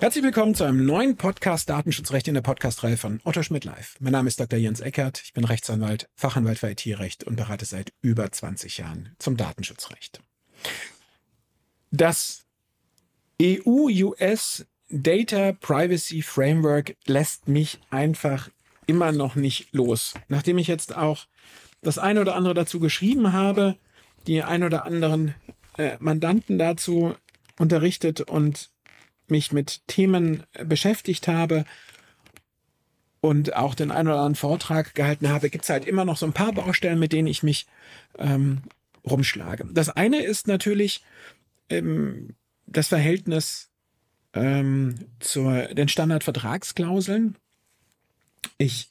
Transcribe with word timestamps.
Herzlich 0.00 0.22
willkommen 0.22 0.54
zu 0.54 0.62
einem 0.62 0.86
neuen 0.86 1.16
Podcast 1.16 1.68
Datenschutzrecht 1.68 2.28
in 2.28 2.34
der 2.34 2.40
Podcastreihe 2.40 2.96
von 2.96 3.20
Otto 3.24 3.42
Schmidt 3.42 3.64
Live. 3.64 3.96
Mein 3.98 4.12
Name 4.12 4.28
ist 4.28 4.38
Dr. 4.38 4.56
Jens 4.56 4.78
Eckert. 4.78 5.20
Ich 5.24 5.32
bin 5.32 5.42
Rechtsanwalt, 5.42 6.08
Fachanwalt 6.14 6.60
für 6.60 6.70
IT-Recht 6.70 7.24
und 7.24 7.34
berate 7.34 7.64
seit 7.64 7.92
über 8.00 8.30
20 8.30 8.78
Jahren 8.78 9.16
zum 9.18 9.36
Datenschutzrecht. 9.36 10.20
Das 11.90 12.44
EU-US 13.42 14.66
Data 14.88 15.52
Privacy 15.52 16.22
Framework 16.22 16.96
lässt 17.06 17.48
mich 17.48 17.80
einfach 17.90 18.50
immer 18.86 19.10
noch 19.10 19.34
nicht 19.34 19.72
los. 19.72 20.14
Nachdem 20.28 20.58
ich 20.58 20.68
jetzt 20.68 20.96
auch 20.96 21.26
das 21.82 21.98
eine 21.98 22.20
oder 22.20 22.36
andere 22.36 22.54
dazu 22.54 22.78
geschrieben 22.78 23.32
habe, 23.32 23.76
die 24.28 24.44
ein 24.44 24.62
oder 24.62 24.86
anderen 24.86 25.34
äh, 25.76 25.96
Mandanten 25.98 26.56
dazu 26.56 27.16
unterrichtet 27.58 28.20
und 28.20 28.70
mich 29.30 29.52
mit 29.52 29.86
Themen 29.86 30.44
beschäftigt 30.64 31.28
habe 31.28 31.64
und 33.20 33.56
auch 33.56 33.74
den 33.74 33.90
einen 33.90 34.08
oder 34.08 34.18
anderen 34.18 34.34
Vortrag 34.34 34.94
gehalten 34.94 35.28
habe, 35.28 35.50
gibt 35.50 35.64
es 35.64 35.70
halt 35.70 35.86
immer 35.86 36.04
noch 36.04 36.16
so 36.16 36.26
ein 36.26 36.32
paar 36.32 36.52
Baustellen, 36.52 36.98
mit 36.98 37.12
denen 37.12 37.28
ich 37.28 37.42
mich 37.42 37.66
ähm, 38.18 38.62
rumschlage. 39.08 39.66
Das 39.72 39.88
eine 39.88 40.22
ist 40.22 40.46
natürlich 40.46 41.02
ähm, 41.68 42.34
das 42.66 42.88
Verhältnis 42.88 43.70
ähm, 44.34 44.96
zu 45.20 45.50
den 45.72 45.88
Standardvertragsklauseln. 45.88 47.36
Ich 48.56 48.90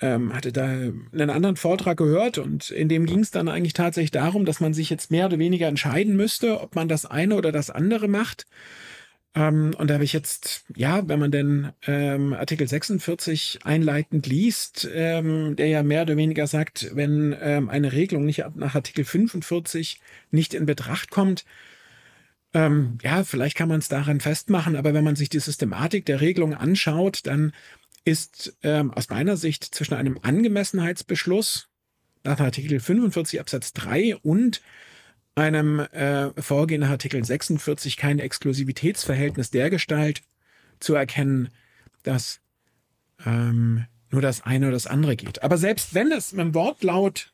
ähm, 0.00 0.32
hatte 0.34 0.52
da 0.52 0.64
einen 0.66 1.30
anderen 1.30 1.56
Vortrag 1.56 1.98
gehört 1.98 2.38
und 2.38 2.70
in 2.70 2.88
dem 2.88 3.06
ging 3.06 3.20
es 3.20 3.30
dann 3.30 3.48
eigentlich 3.48 3.72
tatsächlich 3.72 4.10
darum, 4.10 4.44
dass 4.44 4.60
man 4.60 4.74
sich 4.74 4.90
jetzt 4.90 5.10
mehr 5.10 5.26
oder 5.26 5.38
weniger 5.38 5.68
entscheiden 5.68 6.16
müsste, 6.16 6.60
ob 6.60 6.74
man 6.74 6.88
das 6.88 7.04
eine 7.04 7.34
oder 7.36 7.52
das 7.52 7.70
andere 7.70 8.08
macht. 8.08 8.46
Ähm, 9.34 9.74
und 9.78 9.88
da 9.88 9.94
habe 9.94 10.04
ich 10.04 10.12
jetzt, 10.12 10.64
ja, 10.74 11.06
wenn 11.08 11.20
man 11.20 11.30
denn 11.30 11.72
ähm, 11.86 12.32
Artikel 12.32 12.66
46 12.66 13.60
einleitend 13.62 14.26
liest, 14.26 14.88
ähm, 14.92 15.54
der 15.56 15.68
ja 15.68 15.82
mehr 15.82 16.02
oder 16.02 16.16
weniger 16.16 16.46
sagt, 16.46 16.90
wenn 16.94 17.36
ähm, 17.40 17.68
eine 17.68 17.92
Regelung 17.92 18.24
nicht 18.24 18.44
nach 18.56 18.74
Artikel 18.74 19.04
45 19.04 20.00
nicht 20.32 20.52
in 20.54 20.66
Betracht 20.66 21.10
kommt, 21.10 21.44
ähm, 22.52 22.98
ja, 23.02 23.22
vielleicht 23.22 23.56
kann 23.56 23.68
man 23.68 23.78
es 23.78 23.88
daran 23.88 24.18
festmachen, 24.20 24.74
aber 24.74 24.92
wenn 24.94 25.04
man 25.04 25.14
sich 25.14 25.28
die 25.28 25.38
Systematik 25.38 26.04
der 26.06 26.20
Regelung 26.20 26.54
anschaut, 26.54 27.20
dann 27.26 27.52
ist 28.04 28.56
ähm, 28.62 28.92
aus 28.92 29.08
meiner 29.10 29.36
Sicht 29.36 29.64
zwischen 29.64 29.94
einem 29.94 30.18
Angemessenheitsbeschluss 30.22 31.68
nach 32.24 32.40
Artikel 32.40 32.80
45 32.80 33.38
Absatz 33.38 33.72
3 33.74 34.16
und 34.16 34.60
einem 35.40 35.80
äh, 35.80 36.30
Vorgehen 36.40 36.80
nach 36.80 36.90
Artikel 36.90 37.24
46 37.24 37.96
kein 37.96 38.18
Exklusivitätsverhältnis 38.18 39.50
der 39.50 39.70
Gestalt 39.70 40.22
zu 40.80 40.94
erkennen, 40.94 41.48
dass 42.02 42.40
ähm, 43.24 43.86
nur 44.10 44.22
das 44.22 44.42
eine 44.42 44.66
oder 44.66 44.74
das 44.74 44.86
andere 44.86 45.16
geht. 45.16 45.42
Aber 45.42 45.56
selbst 45.56 45.94
wenn 45.94 46.12
es 46.12 46.32
mit 46.32 46.44
dem 46.44 46.54
Wortlaut 46.54 47.32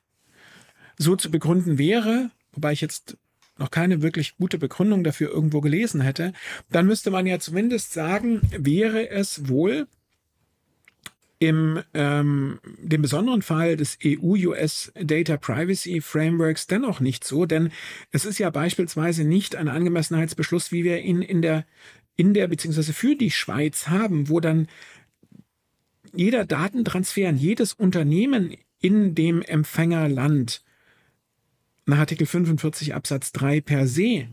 so 0.99 1.17
zu 1.17 1.31
begründen 1.31 1.79
wäre, 1.79 2.31
wobei 2.53 2.73
ich 2.73 2.81
jetzt 2.81 3.17
noch 3.59 3.71
keine 3.71 4.03
wirklich 4.03 4.37
gute 4.37 4.59
Begründung 4.59 5.03
dafür 5.03 5.31
irgendwo 5.31 5.61
gelesen 5.61 6.01
hätte, 6.01 6.33
dann 6.71 6.87
müsste 6.87 7.11
man 7.11 7.27
ja 7.27 7.39
zumindest 7.39 7.93
sagen, 7.93 8.43
wäre 8.51 9.09
es 9.09 9.49
wohl 9.49 9.87
im 11.39 11.83
ähm, 11.93 12.61
dem 12.79 13.03
besonderen 13.03 13.43
Fall 13.43 13.77
des 13.77 13.99
EU-US 14.05 14.93
Data 14.95 15.37
Privacy 15.37 16.01
Frameworks 16.01 16.67
dennoch 16.67 17.01
nicht 17.01 17.25
so, 17.25 17.45
denn 17.45 17.71
es 18.11 18.25
ist 18.25 18.39
ja 18.39 18.49
beispielsweise 18.51 19.25
nicht 19.25 19.55
ein 19.55 19.69
Angemessenheitsbeschluss, 19.69 20.73
wie 20.73 20.85
wir 20.85 21.01
ihn 21.01 21.23
in 21.23 21.43
der 21.43 21.67
in 22.17 22.33
der 22.33 22.49
beziehungsweise 22.49 22.95
für 22.95 23.15
die 23.15 23.31
Schweiz 23.31 23.89
haben, 23.89 24.31
wo 24.31 24.41
dann 24.41 24.69
jeder 26.15 26.47
Datentransfer 26.47 27.29
an 27.29 27.37
jedes 27.37 27.75
Unternehmen 27.75 28.57
in 28.81 29.15
dem 29.15 29.43
Empfängerland 29.43 30.63
nach 31.85 31.99
Artikel 31.99 32.27
45 32.27 32.95
Absatz 32.95 33.33
3 33.33 33.61
per 33.61 33.87
se 33.87 34.29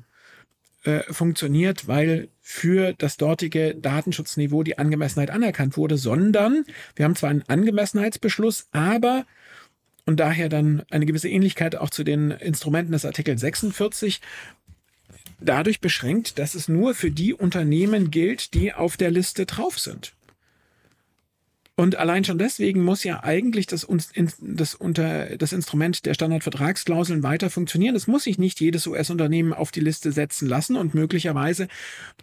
äh, 0.84 1.02
funktioniert, 1.12 1.88
weil 1.88 2.30
für 2.42 2.94
das 2.94 3.18
dortige 3.18 3.76
Datenschutzniveau 3.76 4.64
die 4.64 4.78
Angemessenheit 4.78 5.32
anerkannt 5.32 5.78
wurde, 5.78 5.98
sondern 5.98 6.66
wir 6.96 7.06
haben 7.06 7.16
zwar 7.16 7.30
einen 7.30 7.44
Angemessenheitsbeschluss, 7.48 8.68
aber 8.72 9.26
und 10.06 10.20
daher 10.20 10.50
dann 10.50 10.84
eine 10.90 11.06
gewisse 11.06 11.30
Ähnlichkeit 11.30 11.78
auch 11.78 11.90
zu 11.90 12.04
den 12.04 12.32
Instrumenten 12.32 12.92
des 12.92 13.06
Artikel 13.06 13.38
46 13.38 14.20
dadurch 15.40 15.80
beschränkt, 15.80 16.40
dass 16.40 16.56
es 16.56 16.68
nur 16.68 16.94
für 16.96 17.12
die 17.12 17.34
Unternehmen 17.34 18.12
gilt, 18.12 18.54
die 18.54 18.74
auf 18.74 18.98
der 18.98 19.12
Liste 19.12 19.46
drauf 19.46 19.80
sind. 19.80 20.14
Und 21.76 21.96
allein 21.96 22.24
schon 22.24 22.38
deswegen 22.38 22.84
muss 22.84 23.04
ja 23.04 23.24
eigentlich 23.24 23.66
das, 23.66 23.88
das, 24.40 24.76
unter, 24.76 25.38
das 25.38 25.54
Instrument 25.54 26.06
der 26.06 26.14
Standardvertragsklauseln 26.14 27.24
weiter 27.24 27.50
funktionieren. 27.50 27.96
Es 27.96 28.06
muss 28.06 28.26
sich 28.26 28.38
nicht 28.38 28.62
jedes 28.62 28.86
US-Unternehmen 28.86 29.54
auf 29.54 29.72
die 29.72 29.80
Liste 29.80 30.12
setzen 30.12 30.48
lassen 30.48 30.76
und 30.76 30.94
möglicherweise 30.94 31.68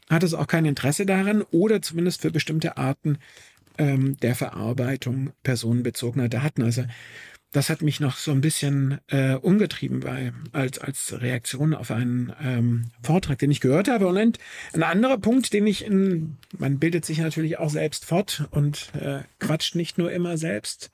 hat 0.09 0.23
es 0.23 0.35
auch 0.35 0.47
kein 0.47 0.67
Interesse 0.67 1.05
daran 1.05 1.43
oder 1.51 1.83
zumindest 1.83 2.23
für 2.23 2.31
bestimmte 2.31 2.77
Arten 2.77 3.19
ähm, 3.77 4.17
der 4.19 4.37
Verarbeitung 4.37 5.33
personenbezogener 5.43 6.29
Daten. 6.29 6.63
Also 6.63 6.85
das 7.53 7.69
hat 7.69 7.83
mich 7.83 7.99
noch 7.99 8.17
so 8.17 8.31
ein 8.31 8.41
bisschen 8.41 9.01
äh, 9.09 9.35
umgetrieben 9.35 10.01
bei, 10.01 10.33
als, 10.53 10.79
als 10.79 11.21
Reaktion 11.21 11.75
auf 11.75 11.91
einen 11.91 12.33
ähm, 12.41 12.85
Vortrag, 13.03 13.39
den 13.39 13.51
ich 13.51 13.61
gehört 13.61 13.89
habe. 13.89 14.07
Und 14.07 14.39
ein 14.73 14.83
anderer 14.83 15.19
Punkt, 15.19 15.53
den 15.53 15.67
ich 15.67 15.85
in, 15.85 16.37
man 16.57 16.79
bildet 16.79 17.05
sich 17.05 17.19
natürlich 17.19 17.59
auch 17.59 17.71
selbst 17.71 18.05
fort 18.05 18.47
und 18.53 18.91
äh, 18.95 19.23
quatscht 19.41 19.75
nicht 19.75 19.99
nur 19.99 20.13
immer 20.13 20.39
selbst. 20.39 20.91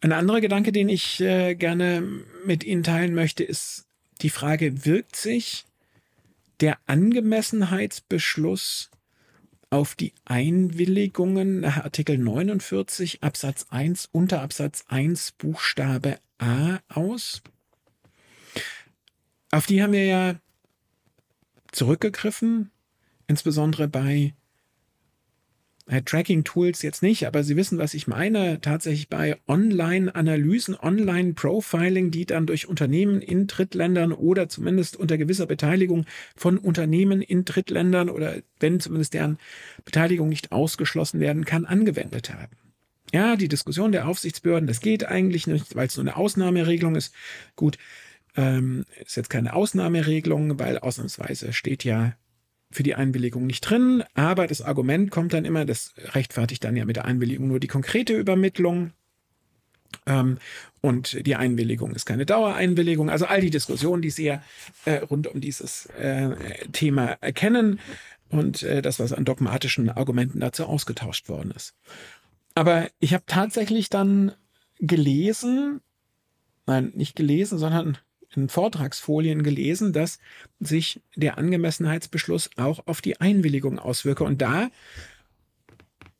Ein 0.00 0.12
anderer 0.12 0.40
Gedanke, 0.40 0.72
den 0.72 0.88
ich 0.88 1.20
äh, 1.20 1.54
gerne 1.54 2.02
mit 2.46 2.64
Ihnen 2.64 2.82
teilen 2.82 3.14
möchte, 3.14 3.44
ist 3.44 3.84
die 4.22 4.30
Frage, 4.30 4.86
wirkt 4.86 5.14
sich 5.14 5.66
der 6.60 6.78
Angemessenheitsbeschluss 6.86 8.90
auf 9.70 9.94
die 9.94 10.12
Einwilligungen 10.24 11.60
nach 11.60 11.78
Artikel 11.78 12.18
49 12.18 13.22
Absatz 13.22 13.66
1 13.70 14.08
unter 14.12 14.42
Absatz 14.42 14.84
1 14.88 15.32
Buchstabe 15.32 16.18
A 16.38 16.80
aus. 16.88 17.42
Auf 19.52 19.66
die 19.66 19.82
haben 19.82 19.92
wir 19.92 20.04
ja 20.04 20.34
zurückgegriffen, 21.72 22.70
insbesondere 23.28 23.88
bei 23.88 24.14
äh, 24.14 24.39
Tracking-Tools 25.90 26.82
jetzt 26.82 27.02
nicht, 27.02 27.26
aber 27.26 27.42
Sie 27.42 27.56
wissen, 27.56 27.78
was 27.78 27.94
ich 27.94 28.06
meine. 28.06 28.60
Tatsächlich 28.60 29.08
bei 29.08 29.36
Online-Analysen, 29.48 30.76
Online-Profiling, 30.76 32.10
die 32.10 32.26
dann 32.26 32.46
durch 32.46 32.68
Unternehmen 32.68 33.20
in 33.20 33.48
Drittländern 33.48 34.12
oder 34.12 34.48
zumindest 34.48 34.96
unter 34.96 35.18
gewisser 35.18 35.46
Beteiligung 35.46 36.06
von 36.36 36.58
Unternehmen 36.58 37.22
in 37.22 37.44
Drittländern 37.44 38.08
oder 38.08 38.36
wenn 38.60 38.78
zumindest 38.78 39.14
deren 39.14 39.38
Beteiligung 39.84 40.28
nicht 40.28 40.52
ausgeschlossen 40.52 41.18
werden 41.18 41.44
kann, 41.44 41.64
angewendet 41.64 42.32
haben. 42.32 42.56
Ja, 43.12 43.34
die 43.34 43.48
Diskussion 43.48 43.90
der 43.90 44.06
Aufsichtsbehörden, 44.06 44.68
das 44.68 44.80
geht 44.80 45.04
eigentlich 45.04 45.48
nicht, 45.48 45.74
weil 45.74 45.88
es 45.88 45.96
nur 45.96 46.04
eine 46.04 46.16
Ausnahmeregelung 46.16 46.94
ist. 46.94 47.12
Gut, 47.56 47.76
ähm, 48.36 48.84
ist 49.04 49.16
jetzt 49.16 49.30
keine 49.30 49.54
Ausnahmeregelung, 49.54 50.60
weil 50.60 50.78
ausnahmsweise 50.78 51.52
steht 51.52 51.82
ja 51.82 52.14
für 52.70 52.82
die 52.82 52.94
Einwilligung 52.94 53.46
nicht 53.46 53.62
drin, 53.62 54.04
aber 54.14 54.46
das 54.46 54.62
Argument 54.62 55.10
kommt 55.10 55.32
dann 55.32 55.44
immer, 55.44 55.64
das 55.64 55.92
rechtfertigt 56.14 56.62
dann 56.64 56.76
ja 56.76 56.84
mit 56.84 56.96
der 56.96 57.04
Einwilligung 57.04 57.48
nur 57.48 57.60
die 57.60 57.66
konkrete 57.66 58.16
Übermittlung. 58.16 58.92
Ähm, 60.06 60.38
und 60.80 61.26
die 61.26 61.34
Einwilligung 61.34 61.94
ist 61.94 62.06
keine 62.06 62.26
Dauereinwilligung. 62.26 63.10
Also 63.10 63.26
all 63.26 63.40
die 63.40 63.50
Diskussionen, 63.50 64.02
die 64.02 64.10
Sie 64.10 64.26
ja 64.26 64.42
äh, 64.84 64.98
rund 64.98 65.26
um 65.26 65.40
dieses 65.40 65.86
äh, 65.98 66.30
Thema 66.72 67.18
erkennen 67.20 67.80
und 68.28 68.62
äh, 68.62 68.82
das, 68.82 69.00
was 69.00 69.12
an 69.12 69.24
dogmatischen 69.24 69.90
Argumenten 69.90 70.40
dazu 70.40 70.64
ausgetauscht 70.64 71.28
worden 71.28 71.50
ist. 71.50 71.74
Aber 72.54 72.88
ich 73.00 73.14
habe 73.14 73.24
tatsächlich 73.26 73.90
dann 73.90 74.32
gelesen, 74.78 75.80
nein, 76.66 76.92
nicht 76.94 77.16
gelesen, 77.16 77.58
sondern 77.58 77.98
in 78.34 78.48
Vortragsfolien 78.48 79.42
gelesen, 79.42 79.92
dass 79.92 80.18
sich 80.58 81.00
der 81.16 81.38
Angemessenheitsbeschluss 81.38 82.50
auch 82.56 82.86
auf 82.86 83.00
die 83.00 83.20
Einwilligung 83.20 83.78
auswirke. 83.78 84.24
Und 84.24 84.40
da 84.40 84.70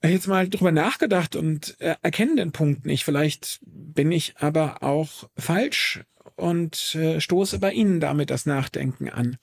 jetzt 0.02 0.26
mal 0.26 0.48
drüber 0.48 0.72
nachgedacht 0.72 1.36
und 1.36 1.78
äh, 1.80 1.96
erkenne 2.02 2.36
den 2.36 2.52
Punkt 2.52 2.86
nicht. 2.86 3.04
Vielleicht 3.04 3.60
bin 3.62 4.10
ich 4.12 4.36
aber 4.38 4.82
auch 4.82 5.28
falsch 5.36 6.04
und 6.36 6.94
äh, 6.94 7.20
stoße 7.20 7.58
bei 7.58 7.72
Ihnen 7.72 8.00
damit 8.00 8.30
das 8.30 8.46
Nachdenken 8.46 9.10
an. 9.10 9.36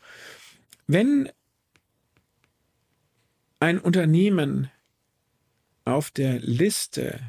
Wenn 0.87 1.29
ein 3.59 3.79
Unternehmen 3.79 4.71
auf 5.85 6.11
der 6.11 6.39
Liste 6.39 7.19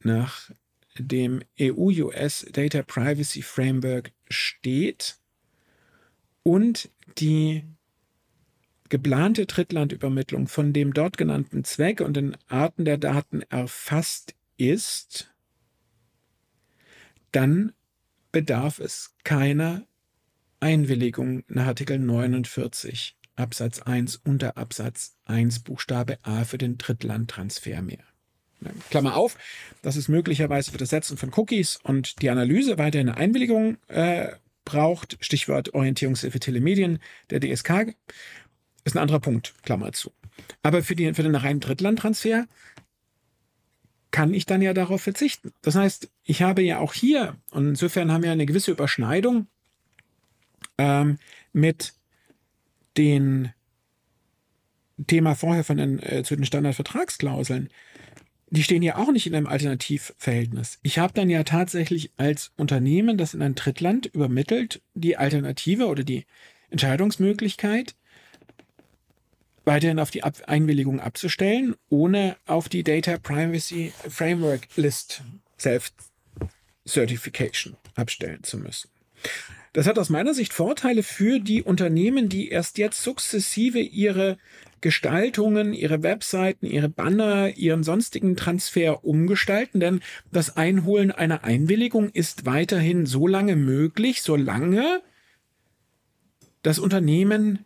nach 0.00 0.50
dem 0.98 1.42
EU-US 1.60 2.46
Data 2.52 2.82
Privacy 2.82 3.42
Framework 3.42 4.12
steht 4.28 5.18
und 6.42 6.90
die 7.18 7.64
geplante 8.88 9.46
Drittlandübermittlung 9.46 10.46
von 10.48 10.72
dem 10.72 10.92
dort 10.94 11.16
genannten 11.18 11.64
Zweck 11.64 12.00
und 12.00 12.14
den 12.14 12.36
Arten 12.48 12.84
der 12.84 12.98
Daten 12.98 13.42
erfasst 13.42 14.34
ist, 14.56 15.34
dann 17.32 17.72
bedarf 18.32 18.78
es 18.78 19.14
keiner 19.24 19.86
Einwilligung 20.60 21.44
nach 21.48 21.66
Artikel 21.66 21.98
49 21.98 23.16
Absatz 23.34 23.80
1 23.80 24.16
unter 24.24 24.56
Absatz 24.56 25.18
1 25.26 25.60
Buchstabe 25.60 26.18
A 26.22 26.44
für 26.44 26.58
den 26.58 26.78
Drittlandtransfer 26.78 27.82
mehr. 27.82 28.04
Klammer 28.90 29.16
auf, 29.16 29.36
das 29.82 29.96
ist 29.96 30.08
möglicherweise 30.08 30.70
für 30.70 30.78
das 30.78 30.90
Setzen 30.90 31.16
von 31.16 31.32
Cookies 31.34 31.78
und 31.82 32.22
die 32.22 32.30
Analyse 32.30 32.78
weiterhin 32.78 33.08
eine 33.08 33.18
Einwilligung 33.18 33.76
äh, 33.88 34.28
braucht. 34.64 35.16
Stichwort 35.20 35.74
Orientierungshilfe 35.74 36.40
Telemedien 36.40 36.98
der 37.30 37.40
DSK. 37.40 37.94
Ist 38.84 38.96
ein 38.96 39.02
anderer 39.02 39.20
Punkt, 39.20 39.54
Klammer 39.62 39.92
zu. 39.92 40.12
Aber 40.62 40.82
für, 40.82 40.94
die, 40.94 41.12
für 41.14 41.22
den 41.22 41.34
reinen 41.34 41.60
Drittlandtransfer 41.60 42.46
kann 44.10 44.32
ich 44.32 44.46
dann 44.46 44.62
ja 44.62 44.72
darauf 44.72 45.02
verzichten. 45.02 45.52
Das 45.62 45.74
heißt, 45.74 46.08
ich 46.24 46.42
habe 46.42 46.62
ja 46.62 46.78
auch 46.78 46.94
hier, 46.94 47.36
und 47.50 47.68
insofern 47.68 48.12
haben 48.12 48.22
wir 48.22 48.32
eine 48.32 48.46
gewisse 48.46 48.70
Überschneidung 48.70 49.46
ähm, 50.78 51.18
mit 51.52 51.94
dem 52.96 53.50
Thema 55.06 55.34
vorher 55.34 55.64
von 55.64 55.76
den, 55.76 56.02
äh, 56.02 56.22
zu 56.22 56.36
den 56.36 56.46
Standardvertragsklauseln. 56.46 57.68
Die 58.48 58.62
stehen 58.62 58.82
ja 58.82 58.96
auch 58.96 59.10
nicht 59.10 59.26
in 59.26 59.34
einem 59.34 59.48
Alternativverhältnis. 59.48 60.78
Ich 60.82 60.98
habe 60.98 61.12
dann 61.12 61.28
ja 61.28 61.42
tatsächlich 61.42 62.12
als 62.16 62.52
Unternehmen, 62.56 63.18
das 63.18 63.34
in 63.34 63.42
ein 63.42 63.56
Drittland 63.56 64.06
übermittelt, 64.06 64.82
die 64.94 65.16
Alternative 65.16 65.86
oder 65.86 66.04
die 66.04 66.26
Entscheidungsmöglichkeit, 66.70 67.96
weiterhin 69.64 69.98
auf 69.98 70.12
die 70.12 70.22
Ab 70.22 70.36
Einwilligung 70.46 71.00
abzustellen, 71.00 71.74
ohne 71.88 72.36
auf 72.46 72.68
die 72.68 72.84
Data 72.84 73.18
Privacy 73.18 73.92
Framework 74.08 74.68
List 74.76 75.22
Self 75.58 75.92
Certification 76.86 77.76
abstellen 77.96 78.44
zu 78.44 78.58
müssen. 78.58 78.90
Das 79.72 79.86
hat 79.86 79.98
aus 79.98 80.08
meiner 80.08 80.34
Sicht 80.34 80.52
Vorteile 80.52 81.02
für 81.02 81.40
die 81.40 81.62
Unternehmen, 81.62 82.28
die 82.28 82.48
erst 82.48 82.78
jetzt 82.78 83.02
sukzessive 83.02 83.80
ihre 83.80 84.38
Gestaltungen, 84.80 85.72
ihre 85.72 86.02
Webseiten, 86.02 86.66
ihre 86.66 86.88
Banner, 86.88 87.56
ihren 87.56 87.82
sonstigen 87.82 88.36
Transfer 88.36 89.04
umgestalten, 89.04 89.80
denn 89.80 90.00
das 90.30 90.56
Einholen 90.56 91.10
einer 91.10 91.44
Einwilligung 91.44 92.10
ist 92.10 92.46
weiterhin 92.46 93.06
so 93.06 93.26
lange 93.26 93.56
möglich, 93.56 94.22
solange 94.22 95.02
das 96.62 96.78
Unternehmen 96.78 97.64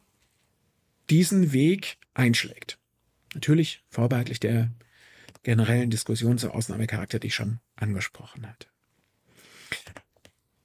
diesen 1.08 1.52
Weg 1.52 1.98
einschlägt. 2.14 2.78
Natürlich 3.34 3.82
vorbehaltlich 3.88 4.40
der 4.40 4.70
generellen 5.42 5.90
Diskussion 5.90 6.38
zur 6.38 6.54
Ausnahmecharakter, 6.54 7.18
die 7.18 7.28
ich 7.28 7.34
schon 7.34 7.60
angesprochen 7.76 8.46
hatte. 8.46 8.66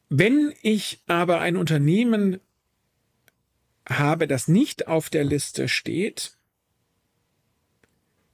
Wenn 0.09 0.53
ich 0.61 1.01
aber 1.07 1.39
ein 1.41 1.57
Unternehmen 1.57 2.39
habe, 3.87 4.27
das 4.27 4.47
nicht 4.47 4.87
auf 4.87 5.09
der 5.09 5.23
Liste 5.23 5.67
steht, 5.67 6.37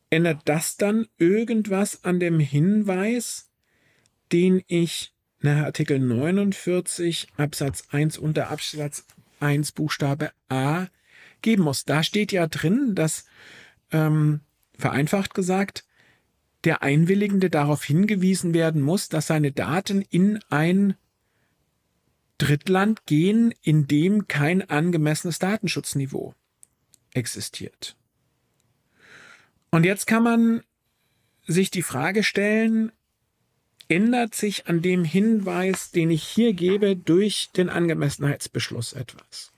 ändert 0.10 0.42
das 0.46 0.78
dann 0.78 1.08
irgendwas 1.18 2.04
an 2.04 2.20
dem 2.20 2.40
Hinweis, 2.40 3.50
den 4.32 4.62
ich 4.68 5.14
nach 5.40 5.64
Artikel 5.64 6.00
49 6.00 7.28
Absatz 7.38 7.86
1 7.92 8.18
unter 8.18 8.50
Absatz 8.52 9.06
1 9.40 9.72
Buchstabe 9.72 10.32
A 10.50 10.88
geben 11.42 11.64
muss. 11.64 11.86
Da 11.86 12.04
steht 12.04 12.32
ja 12.32 12.48
drin, 12.48 12.94
dass 12.94 13.26
ähm, 13.92 14.42
vereinfacht 14.78 15.34
gesagt, 15.34 15.86
der 16.64 16.84
Einwilligende 16.84 17.50
darauf 17.50 17.84
hingewiesen 17.84 18.54
werden 18.54 18.82
muss, 18.82 19.10
dass 19.10 19.28
seine 19.28 19.52
Daten 19.52 20.02
in 20.02 20.40
ein 20.50 20.96
Drittland 22.42 23.06
gehen, 23.06 23.54
in 23.62 23.88
dem 23.88 24.28
kein 24.28 24.68
angemessenes 24.68 25.38
Datenschutzniveau 25.38 26.34
existiert. 27.14 27.96
Und 29.70 29.86
jetzt 29.86 30.08
kann 30.08 30.24
man 30.24 30.64
sich 31.46 31.70
die 31.70 31.84
Frage 31.84 32.24
stellen, 32.24 32.92
ändert 33.88 34.34
sich 34.34 34.66
an 34.68 34.82
dem 34.82 35.04
Hinweis, 35.04 35.92
den 35.92 36.10
ich 36.10 36.24
hier 36.24 36.54
gebe, 36.54 36.96
durch 36.96 37.50
den 37.56 37.70
Angemessenheitsbeschluss 37.70 38.94
etwas? 38.94 39.52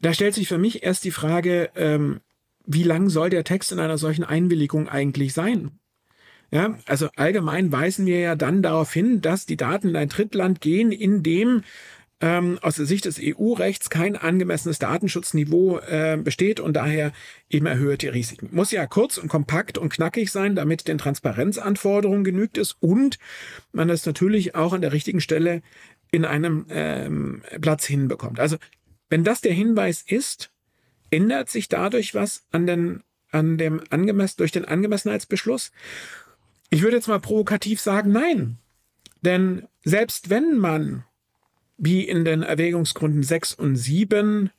Da 0.00 0.14
stellt 0.14 0.34
sich 0.34 0.48
für 0.48 0.58
mich 0.58 0.82
erst 0.84 1.04
die 1.04 1.10
Frage, 1.10 1.70
ähm, 1.74 2.20
wie 2.64 2.82
lang 2.82 3.10
soll 3.10 3.28
der 3.28 3.44
Text 3.44 3.72
in 3.72 3.78
einer 3.78 3.98
solchen 3.98 4.24
Einwilligung 4.24 4.88
eigentlich 4.88 5.34
sein? 5.34 5.78
Ja, 6.54 6.78
also 6.86 7.08
allgemein 7.16 7.72
weisen 7.72 8.06
wir 8.06 8.20
ja 8.20 8.36
dann 8.36 8.62
darauf 8.62 8.92
hin, 8.92 9.20
dass 9.20 9.44
die 9.44 9.56
Daten 9.56 9.88
in 9.88 9.96
ein 9.96 10.08
Drittland 10.08 10.60
gehen, 10.60 10.92
in 10.92 11.24
dem 11.24 11.64
ähm, 12.20 12.60
aus 12.62 12.76
der 12.76 12.86
Sicht 12.86 13.06
des 13.06 13.18
EU-Rechts 13.20 13.90
kein 13.90 14.14
angemessenes 14.14 14.78
Datenschutzniveau 14.78 15.80
äh, 15.80 16.16
besteht 16.16 16.60
und 16.60 16.74
daher 16.74 17.12
eben 17.50 17.66
erhöhte 17.66 18.14
Risiken. 18.14 18.50
Muss 18.52 18.70
ja 18.70 18.86
kurz 18.86 19.18
und 19.18 19.26
kompakt 19.26 19.78
und 19.78 19.92
knackig 19.92 20.30
sein, 20.30 20.54
damit 20.54 20.86
den 20.86 20.96
Transparenzanforderungen 20.96 22.22
genügt 22.22 22.56
ist 22.56 22.76
und 22.78 23.18
man 23.72 23.88
das 23.88 24.06
natürlich 24.06 24.54
auch 24.54 24.72
an 24.72 24.80
der 24.80 24.92
richtigen 24.92 25.20
Stelle 25.20 25.60
in 26.12 26.24
einem 26.24 26.66
ähm, 26.70 27.42
Platz 27.60 27.84
hinbekommt. 27.84 28.38
Also 28.38 28.58
wenn 29.10 29.24
das 29.24 29.40
der 29.40 29.54
Hinweis 29.54 30.02
ist, 30.06 30.52
ändert 31.10 31.50
sich 31.50 31.68
dadurch 31.68 32.14
was 32.14 32.46
an 32.52 32.68
den, 32.68 33.02
an 33.32 33.58
dem 33.58 33.82
angemessen, 33.90 34.36
durch 34.38 34.52
den 34.52 34.64
Angemessenheitsbeschluss? 34.64 35.72
Ich 36.74 36.82
würde 36.82 36.96
jetzt 36.96 37.06
mal 37.06 37.20
provokativ 37.20 37.80
sagen, 37.80 38.10
nein. 38.10 38.58
Denn 39.20 39.68
selbst 39.84 40.28
wenn 40.28 40.58
man, 40.58 41.04
wie 41.76 42.02
in 42.02 42.24
den 42.24 42.42
Erwägungsgründen 42.42 43.22
6 43.22 43.54
und 43.54 43.76
7 43.76 44.50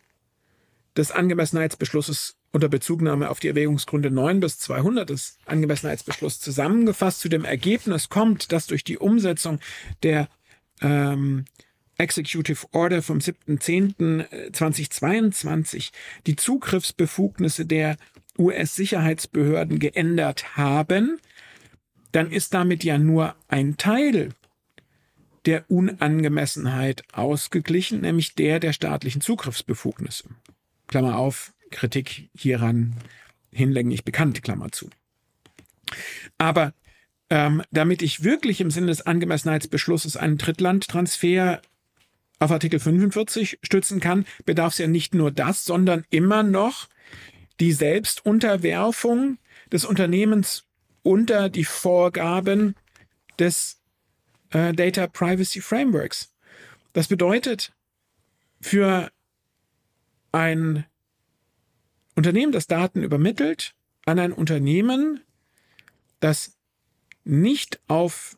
des 0.96 1.12
Angemessenheitsbeschlusses 1.12 2.38
unter 2.54 2.70
Bezugnahme 2.70 3.30
auf 3.30 3.42
die 3.42 3.50
Erwägungsgründe 3.50 4.12
9 4.12 4.40
bis 4.40 4.60
200 4.60 5.10
des 5.10 5.40
Angemessenheitsbeschlusses 5.46 6.40
zusammengefasst 6.40 7.20
zu 7.20 7.28
dem 7.28 7.44
Ergebnis 7.44 8.08
kommt, 8.08 8.54
dass 8.54 8.68
durch 8.68 8.86
die 8.86 8.98
Umsetzung 8.98 9.60
der 10.02 10.30
ähm, 10.80 11.44
Executive 11.98 12.66
Order 12.72 13.02
vom 13.02 13.18
7.10.2022 13.18 15.92
die 16.28 16.38
Zugriffsbefugnisse 16.38 17.66
der 17.66 17.98
US-Sicherheitsbehörden 18.38 19.80
geändert 19.80 20.56
haben, 20.56 21.20
dann 22.16 22.32
ist 22.32 22.54
damit 22.54 22.84
ja 22.84 22.98
nur 22.98 23.36
ein 23.50 23.76
Teil 23.76 24.30
der 25.46 25.70
Unangemessenheit 25.70 27.04
ausgeglichen, 27.14 28.02
nämlich 28.02 28.36
der 28.36 28.60
der 28.60 28.74
staatlichen 28.74 29.22
Zugriffsbefugnisse. 29.22 30.30
Klammer 30.88 31.18
auf, 31.18 31.54
Kritik 31.72 32.30
hieran 32.34 32.96
hinlänglich 33.52 34.06
bekannt, 34.06 34.44
Klammer 34.44 34.72
zu. 34.72 34.90
Aber 36.38 36.74
ähm, 37.30 37.64
damit 37.72 38.02
ich 38.02 38.24
wirklich 38.24 38.62
im 38.62 38.72
Sinne 38.72 38.88
des 38.88 39.02
Angemessenheitsbeschlusses 39.06 40.16
einen 40.16 40.38
Drittlandtransfer 40.38 41.62
auf 42.40 42.52
Artikel 42.52 42.80
45 42.80 43.60
stützen 43.62 44.00
kann, 44.00 44.26
bedarf 44.46 44.74
es 44.74 44.80
ja 44.80 44.88
nicht 44.88 45.14
nur 45.14 45.32
das, 45.32 45.66
sondern 45.66 46.06
immer 46.10 46.44
noch 46.44 46.88
die 47.60 47.72
Selbstunterwerfung 47.72 49.38
des 49.72 49.86
Unternehmens 49.86 50.66
unter 51.06 51.50
die 51.50 51.66
Vorgaben 51.66 52.76
des 53.38 53.80
äh, 54.50 54.74
Data 54.74 55.08
Privacy 55.08 55.62
Frameworks. 55.62 56.34
Das 56.94 57.08
bedeutet, 57.08 57.74
für 58.60 59.12
ein 60.32 60.86
Unternehmen, 62.16 62.52
das 62.52 62.68
Daten 62.68 63.04
übermittelt, 63.04 63.76
an 64.06 64.20
ein 64.20 64.34
Unternehmen, 64.34 65.22
das 66.20 66.58
nicht 67.24 67.80
auf 67.88 68.38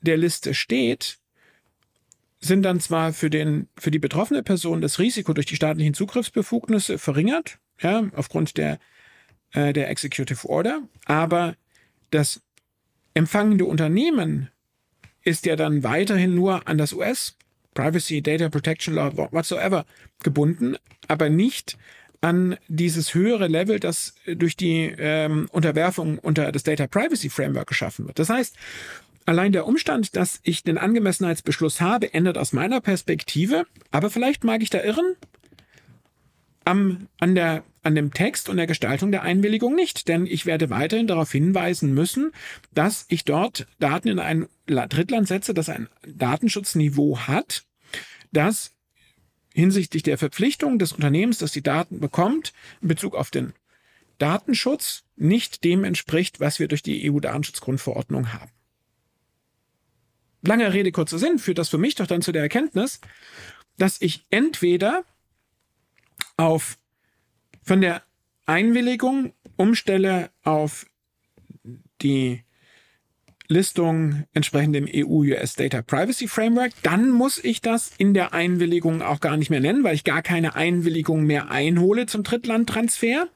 der 0.00 0.16
Liste 0.16 0.54
steht, 0.54 1.18
sind 2.40 2.62
dann 2.62 2.80
zwar 2.80 3.12
für, 3.12 3.30
den, 3.30 3.68
für 3.78 3.90
die 3.90 3.98
betroffene 3.98 4.42
Person 4.42 4.80
das 4.80 4.98
Risiko 4.98 5.32
durch 5.34 5.46
die 5.46 5.56
staatlichen 5.56 5.94
Zugriffsbefugnisse 5.94 6.98
verringert, 6.98 7.58
ja, 7.80 8.08
aufgrund 8.14 8.56
der 8.56 8.78
äh, 9.52 9.72
der 9.72 9.88
Executive 9.88 10.48
Order, 10.48 10.82
aber 11.06 11.56
das 12.10 12.40
empfangende 13.14 13.64
Unternehmen 13.64 14.50
ist 15.22 15.46
ja 15.46 15.56
dann 15.56 15.82
weiterhin 15.82 16.34
nur 16.34 16.66
an 16.68 16.78
das 16.78 16.92
US 16.92 17.36
Privacy, 17.74 18.22
Data 18.22 18.48
Protection 18.48 18.94
Law, 18.94 19.16
whatsoever 19.30 19.84
gebunden, 20.22 20.76
aber 21.06 21.28
nicht 21.28 21.76
an 22.20 22.56
dieses 22.66 23.14
höhere 23.14 23.46
Level, 23.46 23.78
das 23.78 24.14
durch 24.26 24.56
die 24.56 24.92
ähm, 24.98 25.48
Unterwerfung 25.52 26.18
unter 26.18 26.50
das 26.50 26.64
Data 26.64 26.86
Privacy 26.86 27.30
Framework 27.30 27.68
geschaffen 27.68 28.06
wird. 28.06 28.18
Das 28.18 28.28
heißt, 28.28 28.56
allein 29.26 29.52
der 29.52 29.66
Umstand, 29.66 30.16
dass 30.16 30.40
ich 30.42 30.64
den 30.64 30.78
Angemessenheitsbeschluss 30.78 31.80
habe, 31.80 32.12
ändert 32.12 32.38
aus 32.38 32.52
meiner 32.52 32.80
Perspektive, 32.80 33.66
aber 33.92 34.10
vielleicht 34.10 34.42
mag 34.42 34.62
ich 34.62 34.70
da 34.70 34.82
irren, 34.82 35.14
am, 36.64 37.06
an, 37.20 37.34
der, 37.34 37.62
an 37.88 37.94
dem 37.94 38.12
Text 38.12 38.50
und 38.50 38.58
der 38.58 38.66
Gestaltung 38.66 39.10
der 39.10 39.22
Einwilligung 39.22 39.74
nicht, 39.74 40.08
denn 40.08 40.26
ich 40.26 40.44
werde 40.44 40.68
weiterhin 40.68 41.06
darauf 41.06 41.32
hinweisen 41.32 41.94
müssen, 41.94 42.32
dass 42.74 43.06
ich 43.08 43.24
dort 43.24 43.66
Daten 43.78 44.08
in 44.08 44.18
ein 44.18 44.46
Drittland 44.66 45.26
setze, 45.26 45.54
das 45.54 45.70
ein 45.70 45.88
Datenschutzniveau 46.06 47.20
hat, 47.20 47.64
das 48.30 48.74
hinsichtlich 49.54 50.02
der 50.02 50.18
Verpflichtung 50.18 50.78
des 50.78 50.92
Unternehmens, 50.92 51.38
das 51.38 51.50
die 51.50 51.62
Daten 51.62 51.98
bekommt, 51.98 52.52
in 52.82 52.88
Bezug 52.88 53.14
auf 53.14 53.30
den 53.30 53.54
Datenschutz 54.18 55.04
nicht 55.16 55.64
dem 55.64 55.82
entspricht, 55.82 56.40
was 56.40 56.58
wir 56.58 56.68
durch 56.68 56.82
die 56.82 57.10
EU-Datenschutzgrundverordnung 57.10 58.34
haben. 58.34 58.50
Lange 60.42 60.74
Rede, 60.74 60.92
kurzer 60.92 61.18
Sinn 61.18 61.38
führt 61.38 61.56
das 61.56 61.70
für 61.70 61.78
mich 61.78 61.94
doch 61.94 62.06
dann 62.06 62.20
zu 62.20 62.32
der 62.32 62.42
Erkenntnis, 62.42 63.00
dass 63.78 63.96
ich 64.02 64.26
entweder 64.28 65.04
auf 66.36 66.76
von 67.68 67.82
der 67.82 68.02
Einwilligung 68.46 69.34
umstelle 69.56 70.30
auf 70.42 70.86
die 72.00 72.42
Listung 73.46 74.24
entsprechend 74.32 74.74
dem 74.74 74.88
EU-US 74.90 75.54
Data 75.54 75.82
Privacy 75.82 76.28
Framework, 76.28 76.72
dann 76.82 77.10
muss 77.10 77.36
ich 77.44 77.60
das 77.60 77.92
in 77.98 78.14
der 78.14 78.32
Einwilligung 78.32 79.02
auch 79.02 79.20
gar 79.20 79.36
nicht 79.36 79.50
mehr 79.50 79.60
nennen, 79.60 79.84
weil 79.84 79.94
ich 79.94 80.04
gar 80.04 80.22
keine 80.22 80.54
Einwilligung 80.54 81.24
mehr 81.24 81.50
einhole 81.50 82.06
zum 82.06 82.22
Drittlandtransfer. 82.22 83.28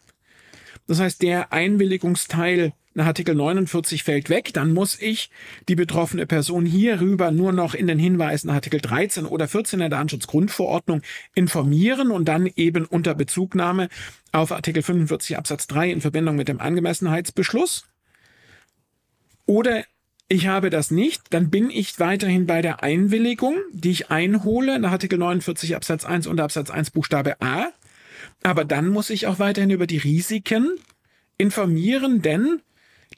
Das 0.87 0.99
heißt, 0.99 1.21
der 1.21 1.53
Einwilligungsteil 1.53 2.73
nach 2.95 3.07
Artikel 3.07 3.35
49 3.35 4.03
fällt 4.03 4.29
weg, 4.29 4.53
dann 4.53 4.73
muss 4.73 5.01
ich 5.01 5.31
die 5.69 5.75
betroffene 5.75 6.27
Person 6.27 6.67
hierüber 6.67 7.31
nur 7.31 7.53
noch 7.53 7.75
in 7.75 7.87
den 7.87 7.99
Hinweisen 7.99 8.51
Artikel 8.51 8.81
13 8.81 9.27
oder 9.27 9.49
14 9.49 9.81
der 9.81 9.89
Datenschutzgrundverordnung 9.89 11.03
informieren 11.35 12.11
und 12.11 12.27
dann 12.27 12.47
eben 12.57 12.85
unter 12.85 13.15
Bezugnahme 13.15 13.89
auf 14.33 14.53
Artikel 14.53 14.83
45 14.83 15.39
Absatz 15.39 15.67
3 15.67 15.91
in 15.91 16.01
Verbindung 16.01 16.37
mit 16.37 16.49
dem 16.49 16.61
Angemessenheitsbeschluss. 16.61 17.87
Oder 19.47 19.85
ich 20.29 20.47
habe 20.47 20.71
das 20.71 20.91
nicht, 20.91 21.23
dann 21.31 21.51
bin 21.51 21.69
ich 21.69 21.99
weiterhin 22.01 22.47
bei 22.47 22.63
der 22.63 22.83
Einwilligung, 22.83 23.57
die 23.73 23.91
ich 23.91 24.11
einhole 24.11 24.79
nach 24.79 24.93
Artikel 24.93 25.19
49 25.19 25.77
Absatz 25.77 26.05
1 26.05 26.27
und 26.27 26.41
Absatz 26.41 26.71
1 26.71 26.91
Buchstabe 26.91 27.41
A. 27.41 27.67
Aber 28.43 28.65
dann 28.65 28.89
muss 28.89 29.11
ich 29.11 29.27
auch 29.27 29.39
weiterhin 29.39 29.71
über 29.71 29.87
die 29.87 29.99
Risiken 29.99 30.71
informieren, 31.39 32.23
denn 32.23 32.63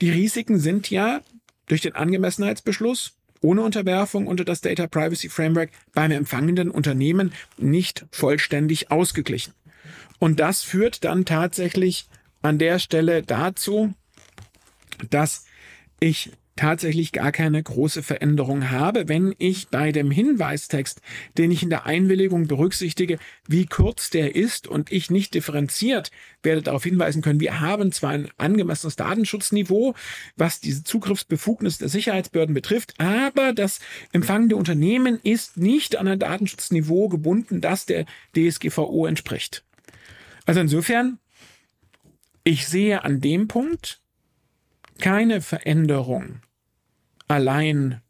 die 0.00 0.10
Risiken 0.10 0.58
sind 0.58 0.90
ja 0.90 1.20
durch 1.66 1.80
den 1.80 1.94
Angemessenheitsbeschluss 1.94 3.16
ohne 3.40 3.62
Unterwerfung 3.62 4.26
unter 4.26 4.44
das 4.44 4.62
Data 4.62 4.86
Privacy 4.86 5.28
Framework 5.28 5.70
beim 5.92 6.10
empfangenden 6.10 6.70
Unternehmen 6.70 7.32
nicht 7.58 8.06
vollständig 8.10 8.90
ausgeglichen. 8.90 9.52
Und 10.18 10.40
das 10.40 10.62
führt 10.62 11.04
dann 11.04 11.24
tatsächlich 11.24 12.08
an 12.40 12.58
der 12.58 12.78
Stelle 12.78 13.22
dazu, 13.22 13.92
dass 15.10 15.44
ich 16.00 16.32
tatsächlich 16.56 17.12
gar 17.12 17.32
keine 17.32 17.62
große 17.62 18.02
Veränderung 18.02 18.70
habe, 18.70 19.08
wenn 19.08 19.34
ich 19.38 19.68
bei 19.68 19.92
dem 19.92 20.11
Hinweistext, 20.11 21.00
den 21.37 21.50
ich 21.50 21.62
in 21.62 21.70
der 21.70 21.87
Einwilligung 21.87 22.46
berücksichtige, 22.46 23.18
wie 23.49 23.66
kurz 23.66 24.11
der 24.11 24.37
ist 24.37 24.68
und 24.68 24.92
ich 24.92 25.11
nicht 25.11 25.34
differenziert 25.34 26.11
werde 26.42 26.62
darauf 26.62 26.84
hinweisen 26.84 27.23
können, 27.23 27.40
wir 27.40 27.61
haben 27.61 27.90
zwar 27.90 28.11
ein 28.11 28.28
angemessenes 28.37 28.96
Datenschutzniveau, 28.96 29.94
was 30.37 30.61
diese 30.61 30.84
Zugriffsbefugnis 30.84 31.78
der 31.78 31.88
Sicherheitsbehörden 31.88 32.54
betrifft, 32.54 32.94
aber 32.99 33.52
das 33.52 33.80
empfangende 34.12 34.56
Unternehmen 34.56 35.18
ist 35.23 35.56
nicht 35.56 35.96
an 35.96 36.06
ein 36.06 36.18
Datenschutzniveau 36.18 37.08
gebunden, 37.08 37.61
das 37.61 37.87
der 37.87 38.06
DSGVO 38.37 39.06
entspricht. 39.06 39.64
Also 40.46 40.61
insofern, 40.61 41.18
ich 42.44 42.66
sehe 42.68 43.02
an 43.02 43.20
dem 43.20 43.49
Punkt 43.49 44.03
keine 45.00 45.40
Veränderung 45.40 46.40
allein 47.28 48.00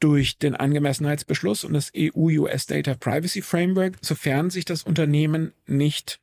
durch 0.00 0.38
den 0.38 0.54
Angemessenheitsbeschluss 0.54 1.64
und 1.64 1.72
das 1.72 1.90
EU-US 1.96 2.66
Data 2.66 2.94
Privacy 2.94 3.42
Framework, 3.42 3.96
sofern 4.02 4.50
sich 4.50 4.64
das 4.64 4.82
Unternehmen 4.82 5.52
nicht 5.66 6.20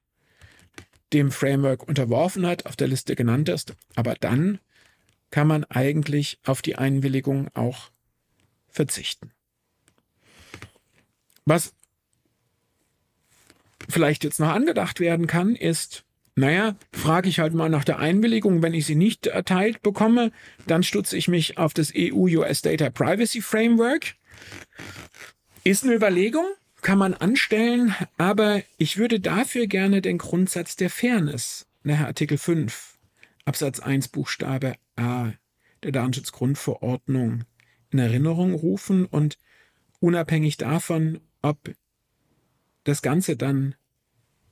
dem 1.13 1.31
Framework 1.31 1.88
unterworfen 1.88 2.45
hat, 2.45 2.65
auf 2.65 2.75
der 2.75 2.88
Liste 2.88 3.15
genannt 3.15 3.50
ist. 3.50 3.74
Aber 3.95 4.15
dann 4.15 4.60
kann 5.31 5.48
man 5.48 5.63
eigentlich 5.65 6.39
auf 6.45 6.62
die 6.62 6.75
Einwilligung 6.75 7.50
auch 7.53 7.89
verzichten. 8.69 9.31
Was 11.45 11.74
vielleicht 13.89 14.24
jetzt 14.24 14.39
noch 14.39 14.50
angedacht 14.50 15.00
werden 15.00 15.27
kann, 15.27 15.55
ist, 15.55 16.05
naja, 16.35 16.75
frage 16.93 17.29
ich 17.29 17.39
halt 17.39 17.53
mal 17.53 17.69
nach 17.69 17.83
der 17.83 18.00
Einwilligung. 18.00 18.61
Wenn 18.61 18.73
ich 18.73 18.85
sie 18.85 18.95
nicht 18.95 19.27
erteilt 19.27 19.81
bekomme, 19.81 20.31
dann 20.65 20.83
stutze 20.83 21.17
ich 21.17 21.27
mich 21.27 21.57
auf 21.57 21.73
das 21.73 21.91
EU-US 21.95 22.61
Data 22.61 22.89
Privacy 22.89 23.41
Framework. 23.41 24.15
Ist 25.63 25.83
eine 25.83 25.93
Überlegung, 25.93 26.45
kann 26.81 26.97
man 26.97 27.13
anstellen, 27.13 27.93
aber 28.17 28.63
ich 28.77 28.97
würde 28.97 29.19
dafür 29.19 29.67
gerne 29.67 30.01
den 30.01 30.17
Grundsatz 30.17 30.75
der 30.75 30.89
Fairness, 30.89 31.67
nachher 31.83 32.07
Artikel 32.07 32.38
5, 32.38 32.97
Absatz 33.45 33.79
1 33.79 34.07
Buchstabe 34.07 34.75
A 34.95 35.33
der 35.83 35.91
Datenschutzgrundverordnung 35.91 37.43
in 37.91 38.00
Erinnerung 38.00 38.53
rufen 38.53 39.05
und 39.05 39.38
unabhängig 40.00 40.57
davon, 40.57 41.19
ob 41.41 41.71
das 42.83 43.01
Ganze 43.01 43.35
dann 43.35 43.75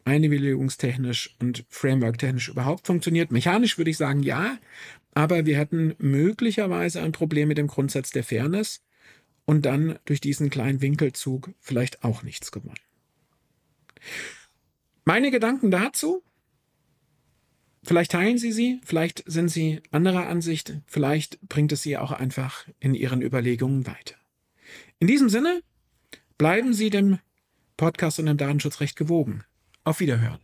einwilligungstechnisch 0.10 1.36
und 1.40 1.66
frameworktechnisch 1.70 2.50
überhaupt 2.50 2.88
funktioniert. 2.88 3.32
Mechanisch 3.32 3.78
würde 3.78 3.92
ich 3.92 3.98
sagen 3.98 4.24
ja, 4.24 4.58
aber 5.14 5.46
wir 5.46 5.58
hätten 5.58 5.96
möglicherweise 6.00 7.02
ein 7.02 7.12
Problem 7.12 7.48
mit 7.48 7.58
dem 7.58 7.68
Grundsatz 7.68 8.12
der 8.12 8.24
Fairness 8.24 8.82
und 9.46 9.66
dann 9.66 10.00
durch 10.06 10.22
diesen 10.22 10.50
kleinen 10.50 10.82
Winkelzug 10.82 11.52
vielleicht 11.60 12.04
auch 12.04 12.24
nichts 12.24 12.52
gewonnen. 12.52 12.80
Meine 15.06 15.32
Gedanken 15.32 15.72
dazu, 15.72 16.24
vielleicht 17.84 18.12
teilen 18.12 18.38
Sie 18.38 18.52
sie, 18.52 18.80
vielleicht 18.84 19.24
sind 19.26 19.50
Sie 19.50 19.82
anderer 19.92 20.28
Ansicht, 20.28 20.78
vielleicht 20.86 21.42
bringt 21.42 21.72
es 21.72 21.84
Sie 21.84 21.98
auch 21.98 22.12
einfach 22.12 22.68
in 22.80 22.94
Ihren 22.94 23.22
Überlegungen 23.22 23.88
weiter. 23.88 24.16
In 25.00 25.08
diesem 25.08 25.30
Sinne, 25.30 25.62
bleiben 26.38 26.74
Sie 26.74 26.90
dem 26.90 27.20
Podcast 27.78 28.20
und 28.20 28.28
dem 28.28 28.38
Datenschutzrecht 28.38 28.96
gewogen. 28.96 29.44
Auf 29.90 30.02
Wiederhören. 30.02 30.38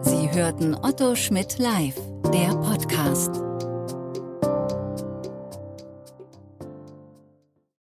Sie 0.00 0.30
hörten 0.32 0.74
Otto 0.74 1.14
Schmidt 1.14 1.58
live, 1.58 2.00
der 2.32 2.54
Podcast. 2.54 3.30